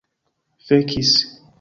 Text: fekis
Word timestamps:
fekis 0.67 1.13